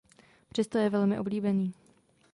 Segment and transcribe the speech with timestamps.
[0.49, 1.73] Přesto je velmi oblíbený.